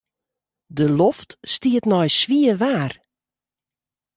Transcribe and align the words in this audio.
De 0.77 0.87
loft 0.99 1.29
stiet 1.53 1.85
nei 1.91 2.09
swier 2.19 2.55
waar. 2.61 2.91